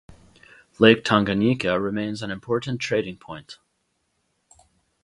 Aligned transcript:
Lake 0.79 1.03
Tanganyika 1.03 1.79
remains 1.79 2.23
an 2.23 2.31
important 2.31 2.79
trading 2.81 3.17
point. 3.17 3.59